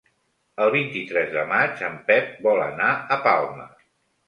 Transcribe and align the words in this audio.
El 0.63 0.71
vint-i-tres 0.75 1.29
de 1.35 1.43
maig 1.51 1.85
en 1.91 2.01
Pep 2.09 2.33
vol 2.49 2.65
anar 2.71 2.91
a 3.19 3.21
Palma. 3.29 3.71